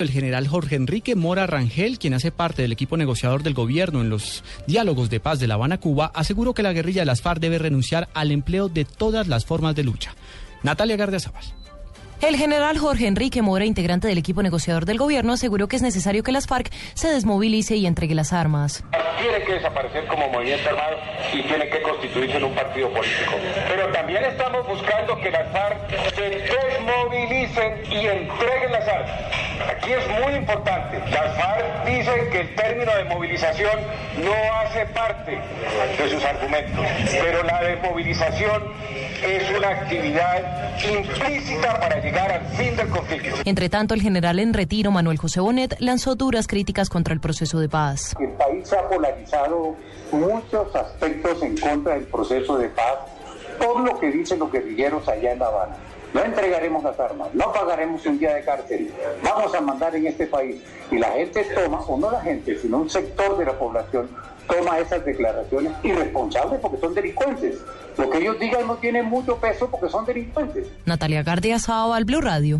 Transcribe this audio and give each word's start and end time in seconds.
El 0.00 0.10
general 0.10 0.48
Jorge 0.48 0.74
Enrique 0.74 1.14
Mora 1.14 1.46
Rangel, 1.46 2.00
quien 2.00 2.14
hace 2.14 2.32
parte 2.32 2.62
del 2.62 2.72
equipo 2.72 2.96
negociador 2.96 3.44
del 3.44 3.54
gobierno 3.54 4.00
en 4.00 4.10
los 4.10 4.42
diálogos 4.66 5.08
de 5.08 5.20
paz 5.20 5.38
de 5.38 5.46
La 5.46 5.54
Habana, 5.54 5.78
Cuba, 5.78 6.10
aseguró 6.16 6.52
que 6.52 6.64
la 6.64 6.72
guerrilla 6.72 7.02
de 7.02 7.06
las 7.06 7.22
FARC 7.22 7.38
debe 7.38 7.60
renunciar 7.60 8.08
al 8.12 8.32
empleo 8.32 8.68
de 8.68 8.84
todas 8.84 9.28
las 9.28 9.46
formas 9.46 9.76
de 9.76 9.84
lucha. 9.84 10.16
Natalia 10.64 10.96
Gardiazabal. 10.96 11.44
El 12.20 12.34
general 12.34 12.76
Jorge 12.76 13.06
Enrique 13.06 13.40
Mora, 13.40 13.66
integrante 13.66 14.08
del 14.08 14.18
equipo 14.18 14.42
negociador 14.42 14.84
del 14.84 14.98
gobierno, 14.98 15.32
aseguró 15.32 15.68
que 15.68 15.76
es 15.76 15.82
necesario 15.82 16.24
que 16.24 16.32
las 16.32 16.48
FARC 16.48 16.72
se 16.94 17.06
desmovilice 17.06 17.76
y 17.76 17.86
entregue 17.86 18.16
las 18.16 18.32
armas. 18.32 18.82
Tiene 19.20 19.44
que 19.44 19.52
desaparecer 19.52 20.08
como 20.08 20.28
movimiento 20.28 20.70
armado 20.70 20.96
y 21.32 21.40
tiene 21.42 21.68
que 21.68 21.80
constituirse 21.82 22.36
en 22.38 22.42
un 22.42 22.54
partido 22.56 22.92
político. 22.92 23.34
Pero 23.68 23.92
también 23.92 24.24
estamos 24.24 24.66
buscando 24.66 25.20
que 25.20 25.30
las 25.30 25.52
FARC 25.52 26.14
se 26.16 26.22
desmovilicen 26.22 27.92
y 27.92 28.06
entreguen 28.06 28.72
las 28.72 28.88
armas. 28.88 29.43
Aquí 29.70 29.92
es 29.92 30.08
muy 30.08 30.34
importante. 30.34 30.98
Las 31.10 31.36
FARC 31.36 31.84
dicen 31.84 32.30
que 32.30 32.40
el 32.40 32.54
término 32.54 32.94
de 32.94 33.04
movilización 33.04 33.80
no 34.22 34.32
hace 34.60 34.86
parte 34.86 35.38
de 35.98 36.10
sus 36.10 36.24
argumentos, 36.24 36.84
pero 37.10 37.42
la 37.42 37.62
desmovilización 37.62 38.62
es 39.22 39.50
una 39.56 39.68
actividad 39.68 40.42
implícita 40.82 41.80
para 41.80 42.00
llegar 42.00 42.32
al 42.32 42.46
fin 42.56 42.76
del 42.76 42.88
conflicto. 42.88 43.36
Entre 43.44 43.68
tanto, 43.68 43.94
el 43.94 44.02
general 44.02 44.38
en 44.38 44.54
retiro, 44.54 44.90
Manuel 44.90 45.18
José 45.18 45.40
Bonet, 45.40 45.76
lanzó 45.78 46.14
duras 46.14 46.46
críticas 46.46 46.88
contra 46.88 47.14
el 47.14 47.20
proceso 47.20 47.60
de 47.60 47.68
paz. 47.68 48.14
El 48.20 48.30
país 48.30 48.72
ha 48.72 48.88
polarizado 48.88 49.76
muchos 50.12 50.74
aspectos 50.74 51.42
en 51.42 51.56
contra 51.58 51.94
del 51.94 52.04
proceso 52.04 52.58
de 52.58 52.68
paz 52.68 52.98
por 53.58 53.80
lo 53.80 53.98
que 53.98 54.10
dicen 54.10 54.38
los 54.38 54.50
guerrilleros 54.50 55.08
allá 55.08 55.32
en 55.32 55.38
La 55.38 55.46
Habana. 55.46 55.76
No 56.14 56.24
entregaremos 56.24 56.84
las 56.84 56.98
armas, 57.00 57.34
no 57.34 57.52
pagaremos 57.52 58.06
un 58.06 58.18
día 58.20 58.34
de 58.36 58.44
cárcel, 58.44 58.88
vamos 59.22 59.52
a 59.52 59.60
mandar 59.60 59.96
en 59.96 60.06
este 60.06 60.28
país. 60.28 60.62
Y 60.92 60.98
la 60.98 61.10
gente 61.10 61.44
toma, 61.54 61.80
o 61.80 61.98
no 61.98 62.08
la 62.08 62.20
gente, 62.20 62.56
sino 62.56 62.78
un 62.78 62.88
sector 62.88 63.36
de 63.36 63.44
la 63.44 63.58
población, 63.58 64.08
toma 64.46 64.78
esas 64.78 65.04
declaraciones 65.04 65.72
irresponsables 65.82 66.60
porque 66.60 66.78
son 66.78 66.94
delincuentes. 66.94 67.58
Lo 67.98 68.08
que 68.10 68.18
ellos 68.18 68.38
digan 68.38 68.66
no 68.66 68.76
tiene 68.76 69.02
mucho 69.02 69.36
peso 69.38 69.68
porque 69.68 69.88
son 69.88 70.04
delincuentes. 70.04 70.68
Natalia 70.84 71.24
Gardia 71.24 71.58
Sábal, 71.58 72.04
Blue 72.04 72.20
Radio. 72.20 72.58